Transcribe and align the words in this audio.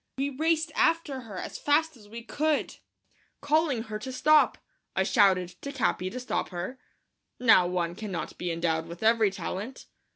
We 0.17 0.31
raced 0.31 0.71
after 0.73 1.19
her 1.21 1.37
as 1.37 1.59
fast 1.59 1.95
as 1.95 2.09
we 2.09 2.23
could, 2.23 2.77
calling 3.39 3.83
to 3.83 3.87
her 3.89 3.99
to 3.99 4.11
stop. 4.11 4.57
I 4.95 5.03
shouted 5.03 5.49
to 5.61 5.71
Capi 5.71 6.09
to 6.09 6.19
stop 6.19 6.49
her. 6.49 6.79
Now 7.39 7.67
one 7.67 7.93
cannot 7.93 8.39
be 8.39 8.51
endowed 8.51 8.87
with 8.87 9.03
every 9.03 9.29
talent. 9.29 9.85